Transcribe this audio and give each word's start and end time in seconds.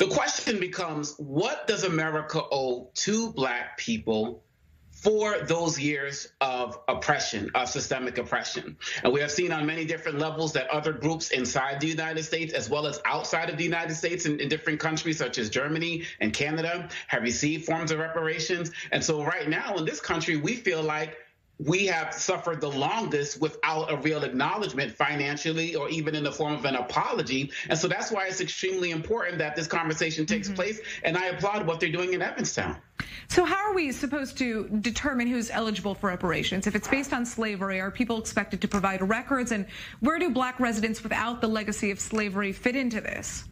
The 0.00 0.08
question 0.08 0.58
becomes 0.58 1.14
what 1.18 1.66
does 1.66 1.84
America 1.84 2.40
owe 2.50 2.88
to 2.94 3.34
Black 3.34 3.76
people 3.76 4.42
for 4.92 5.40
those 5.40 5.78
years 5.78 6.28
of 6.40 6.78
oppression, 6.88 7.50
of 7.54 7.68
systemic 7.68 8.16
oppression. 8.16 8.78
And 9.04 9.12
we 9.12 9.20
have 9.20 9.30
seen 9.30 9.52
on 9.52 9.66
many 9.66 9.84
different 9.84 10.18
levels 10.18 10.54
that 10.54 10.70
other 10.70 10.94
groups 10.94 11.32
inside 11.32 11.80
the 11.80 11.86
United 11.86 12.22
States, 12.22 12.54
as 12.54 12.70
well 12.70 12.86
as 12.86 12.98
outside 13.04 13.50
of 13.50 13.58
the 13.58 13.64
United 13.64 13.94
States 13.94 14.24
in, 14.24 14.40
in, 14.40 14.48
different 14.48 14.80
countries 14.80 15.18
such 15.18 15.36
as 15.36 15.50
Germany 15.50 16.04
and 16.18 16.32
Canada, 16.32 16.88
have 17.06 17.22
received 17.22 17.66
forms 17.66 17.90
of 17.90 17.98
reparations. 17.98 18.70
And 18.92 19.04
so 19.04 19.22
right 19.22 19.50
now 19.50 19.74
in 19.74 19.84
this 19.84 20.00
country, 20.00 20.38
we 20.38 20.54
feel 20.54 20.82
like 20.82 21.18
we 21.64 21.86
have 21.86 22.14
suffered 22.14 22.60
the 22.60 22.70
longest 22.70 23.40
without 23.40 23.92
a 23.92 23.96
real 23.96 24.24
acknowledgement 24.24 24.92
financially 24.92 25.74
or 25.74 25.88
even 25.90 26.14
in 26.14 26.24
the 26.24 26.32
form 26.32 26.54
of 26.54 26.64
an 26.64 26.76
apology. 26.76 27.50
And 27.68 27.78
so 27.78 27.86
that's 27.86 28.10
why 28.10 28.26
it's 28.26 28.40
extremely 28.40 28.90
important 28.90 29.38
that 29.38 29.56
this 29.56 29.66
conversation 29.66 30.24
takes 30.24 30.48
mm-hmm. 30.48 30.56
place. 30.56 30.80
And 31.04 31.18
I 31.18 31.26
applaud 31.26 31.66
what 31.66 31.78
they're 31.78 31.92
doing 31.92 32.14
in 32.14 32.22
Evanston. 32.22 32.76
So, 33.28 33.44
how 33.44 33.56
are 33.56 33.74
we 33.74 33.92
supposed 33.92 34.36
to 34.38 34.68
determine 34.80 35.26
who's 35.26 35.50
eligible 35.50 35.94
for 35.94 36.08
reparations? 36.08 36.66
If 36.66 36.74
it's 36.74 36.88
based 36.88 37.12
on 37.12 37.24
slavery, 37.24 37.80
are 37.80 37.90
people 37.90 38.18
expected 38.18 38.60
to 38.62 38.68
provide 38.68 39.06
records? 39.06 39.52
And 39.52 39.66
where 40.00 40.18
do 40.18 40.30
black 40.30 40.60
residents 40.60 41.02
without 41.02 41.40
the 41.40 41.48
legacy 41.48 41.90
of 41.90 42.00
slavery 42.00 42.52
fit 42.52 42.76
into 42.76 43.00
this? 43.00 43.44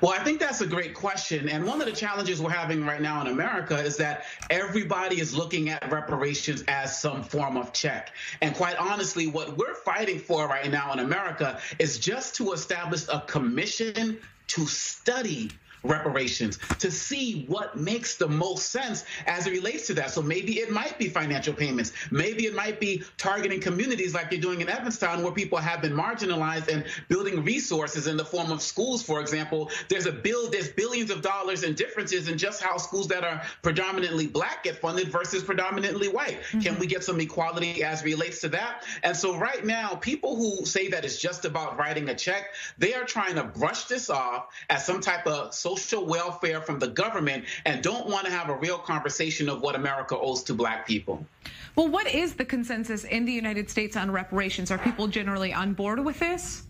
Well, 0.00 0.12
I 0.12 0.22
think 0.24 0.40
that's 0.40 0.60
a 0.60 0.66
great 0.66 0.94
question. 0.94 1.48
And 1.48 1.64
one 1.64 1.80
of 1.80 1.86
the 1.86 1.92
challenges 1.92 2.40
we're 2.40 2.50
having 2.50 2.84
right 2.84 3.00
now 3.00 3.20
in 3.20 3.28
America 3.28 3.78
is 3.78 3.96
that 3.98 4.24
everybody 4.50 5.20
is 5.20 5.34
looking 5.34 5.68
at 5.68 5.90
reparations 5.90 6.64
as 6.68 6.98
some 6.98 7.22
form 7.22 7.56
of 7.56 7.72
check. 7.72 8.12
And 8.42 8.54
quite 8.54 8.76
honestly, 8.76 9.26
what 9.28 9.56
we're 9.56 9.74
fighting 9.74 10.18
for 10.18 10.48
right 10.48 10.70
now 10.70 10.92
in 10.92 10.98
America 10.98 11.60
is 11.78 11.98
just 11.98 12.36
to 12.36 12.52
establish 12.52 13.06
a 13.08 13.20
commission 13.20 14.18
to 14.48 14.66
study 14.66 15.50
reparations 15.82 16.58
to 16.78 16.90
see 16.90 17.44
what 17.46 17.76
makes 17.76 18.16
the 18.16 18.28
most 18.28 18.70
sense 18.70 19.04
as 19.26 19.46
it 19.46 19.50
relates 19.50 19.86
to 19.88 19.94
that. 19.94 20.10
So 20.10 20.22
maybe 20.22 20.58
it 20.60 20.70
might 20.70 20.98
be 20.98 21.08
financial 21.08 21.54
payments. 21.54 21.92
Maybe 22.10 22.46
it 22.46 22.54
might 22.54 22.80
be 22.80 23.02
targeting 23.16 23.60
communities 23.60 24.14
like 24.14 24.30
you're 24.30 24.40
doing 24.40 24.60
in 24.60 24.68
Evanston 24.68 25.22
where 25.22 25.32
people 25.32 25.58
have 25.58 25.82
been 25.82 25.92
marginalized 25.92 26.68
and 26.68 26.84
building 27.08 27.44
resources 27.44 28.06
in 28.06 28.16
the 28.16 28.24
form 28.24 28.50
of 28.50 28.62
schools, 28.62 29.02
for 29.02 29.20
example. 29.20 29.70
There's 29.88 30.06
a 30.06 30.12
bill, 30.12 30.50
there's 30.50 30.68
billions 30.68 31.10
of 31.10 31.22
dollars 31.22 31.62
in 31.62 31.74
differences 31.74 32.28
in 32.28 32.38
just 32.38 32.62
how 32.62 32.76
schools 32.76 33.08
that 33.08 33.24
are 33.24 33.42
predominantly 33.62 34.26
black 34.26 34.64
get 34.64 34.76
funded 34.78 35.08
versus 35.08 35.42
predominantly 35.42 36.08
white. 36.08 36.40
Mm-hmm. 36.42 36.60
Can 36.60 36.78
we 36.78 36.86
get 36.86 37.04
some 37.04 37.20
equality 37.20 37.82
as 37.82 38.02
relates 38.04 38.40
to 38.40 38.48
that? 38.50 38.84
And 39.02 39.16
so 39.16 39.36
right 39.36 39.64
now, 39.64 39.94
people 39.94 40.36
who 40.36 40.64
say 40.64 40.88
that 40.88 41.04
it's 41.04 41.18
just 41.18 41.44
about 41.44 41.78
writing 41.78 42.08
a 42.08 42.14
check, 42.14 42.54
they 42.78 42.94
are 42.94 43.04
trying 43.04 43.36
to 43.36 43.44
brush 43.44 43.84
this 43.84 44.10
off 44.10 44.46
as 44.70 44.84
some 44.84 45.00
type 45.00 45.26
of 45.26 45.54
social 45.66 46.06
welfare 46.06 46.60
from 46.60 46.78
the 46.78 46.86
government 46.86 47.44
and 47.64 47.82
don't 47.82 48.06
want 48.06 48.24
to 48.24 48.30
have 48.30 48.50
a 48.50 48.56
real 48.56 48.78
conversation 48.78 49.48
of 49.48 49.62
what 49.62 49.74
America 49.74 50.16
owes 50.16 50.44
to 50.44 50.54
black 50.54 50.86
people. 50.86 51.26
Well, 51.74 51.88
what 51.88 52.06
is 52.06 52.34
the 52.34 52.44
consensus 52.44 53.02
in 53.02 53.24
the 53.24 53.32
United 53.32 53.68
States 53.68 53.96
on 53.96 54.10
reparations? 54.12 54.70
Are 54.70 54.78
people 54.78 55.08
generally 55.08 55.52
on 55.52 55.72
board 55.74 56.04
with 56.04 56.20
this? 56.20 56.62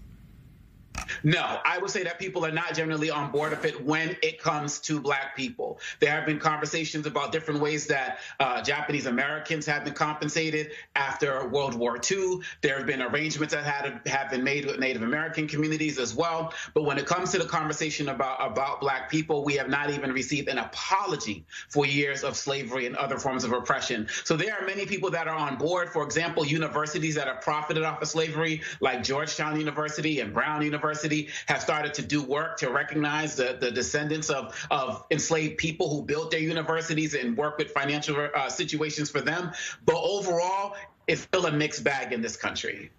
No, 1.23 1.61
I 1.65 1.79
would 1.79 1.91
say 1.91 2.03
that 2.05 2.19
people 2.19 2.45
are 2.45 2.51
not 2.51 2.75
generally 2.75 3.11
on 3.11 3.31
board 3.31 3.53
of 3.53 3.65
it 3.65 3.85
when 3.85 4.17
it 4.23 4.41
comes 4.41 4.81
to 4.81 5.01
black 5.01 5.37
people. 5.37 5.79
There 6.01 6.11
have 6.11 6.27
been 6.27 6.39
conversations 6.39 7.07
about 7.07 7.33
different 7.33 7.61
ways 7.61 7.87
that 7.87 8.19
uh, 8.41 8.63
Japanese 8.63 9.07
Americans 9.07 9.67
have 9.67 9.85
been 9.85 9.95
compensated 9.95 10.73
after 10.95 11.49
World 11.49 11.75
War 11.75 11.99
II. 12.11 12.41
There 12.63 12.77
have 12.77 12.87
been 12.87 13.03
arrangements 13.03 13.55
that 13.55 13.65
had, 13.65 14.01
have 14.07 14.31
been 14.31 14.45
made 14.45 14.67
with 14.67 14.79
Native 14.79 15.03
American 15.03 15.49
communities 15.49 15.99
as 15.99 16.15
well. 16.15 16.53
But 16.75 16.85
when 16.85 16.99
it 16.99 17.07
comes 17.07 17.33
to 17.33 17.39
the 17.39 17.47
conversation 17.47 18.09
about, 18.09 18.45
about 18.45 18.81
black 18.81 19.11
people, 19.11 19.45
we 19.45 19.55
have 19.55 19.69
not 19.69 19.91
even 19.91 20.13
received 20.13 20.49
an 20.49 20.59
apology 20.59 21.45
for 21.69 21.87
years 21.87 22.25
of 22.25 22.37
slavery 22.37 22.87
and 22.87 22.97
other 22.97 23.19
forms 23.19 23.45
of 23.45 23.53
oppression. 23.53 24.09
So 24.25 24.37
there 24.37 24.55
are 24.59 24.67
many 24.67 24.87
people 24.87 25.11
that 25.11 25.29
are 25.29 25.37
on 25.37 25.57
board. 25.57 25.91
For 25.91 26.03
example, 26.05 26.45
universities 26.47 27.15
that 27.15 27.27
have 27.27 27.41
profited 27.41 27.83
off 27.85 28.03
of 28.03 28.09
slavery, 28.09 28.63
like 28.81 29.03
Georgetown 29.03 29.59
University 29.59 30.21
and 30.21 30.33
Brown 30.33 30.63
University 30.63 31.16
University 31.17 31.45
have 31.47 31.63
started 31.63 31.95
to 31.95 32.03
do 32.03 32.23
work 32.23 32.59
to 32.59 32.71
recognize 32.71 33.37
the, 33.37 33.57
the 33.61 33.71
descendants 33.71 34.29
of, 34.31 34.55
of 34.71 35.05
enslaved 35.11 35.59
people 35.59 35.89
who 35.89 36.03
built 36.03 36.31
their 36.31 36.41
universities 36.41 37.15
and 37.15 37.37
work 37.37 37.59
with 37.59 37.71
financial 37.71 38.29
uh, 38.35 38.49
situations 38.49 39.11
for 39.11 39.21
them. 39.21 39.53
But 39.85 39.97
overall, 39.97 40.77
it's 41.07 41.21
still 41.23 41.47
a 41.47 41.53
mixed 41.53 41.85
bag 41.85 42.13
in 42.13 42.21
this 42.21 42.37
country. 42.37 42.91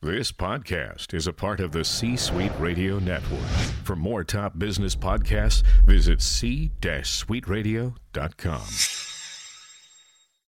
This 0.00 0.32
podcast 0.32 1.14
is 1.14 1.26
a 1.26 1.32
part 1.32 1.60
of 1.60 1.72
the 1.72 1.82
C 1.82 2.14
Suite 2.16 2.52
Radio 2.58 2.98
Network. 2.98 3.48
For 3.84 3.96
more 3.96 4.22
top 4.22 4.58
business 4.58 4.94
podcasts, 4.94 5.62
visit 5.86 6.20
c-suiteradio.com. 6.20 9.03